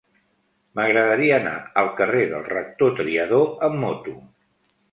[0.79, 1.53] M'agradaria anar
[1.83, 4.19] al carrer del Rector Triadó amb moto.